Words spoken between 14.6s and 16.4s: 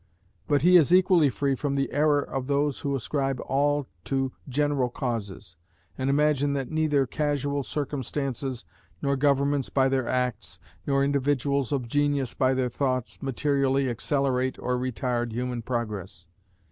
retard human progress.